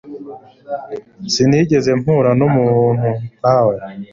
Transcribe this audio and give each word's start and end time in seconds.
Sinigeze 1.33 1.89
mpura 1.99 2.29
numuntu 2.39 3.07
nka 3.39 3.57
we. 3.65 3.75